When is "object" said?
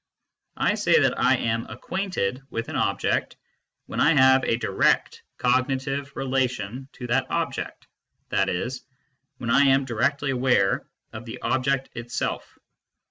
2.75-3.37, 7.29-7.85, 11.43-11.91